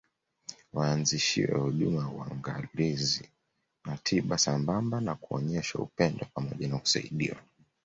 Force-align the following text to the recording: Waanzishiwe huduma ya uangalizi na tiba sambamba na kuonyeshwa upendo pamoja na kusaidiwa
Waanzishiwe 0.73 1.59
huduma 1.59 2.01
ya 2.01 2.07
uangalizi 2.07 3.29
na 3.85 3.97
tiba 3.97 4.37
sambamba 4.37 5.01
na 5.01 5.15
kuonyeshwa 5.15 5.81
upendo 5.81 6.25
pamoja 6.33 6.67
na 6.67 6.77
kusaidiwa 6.77 7.37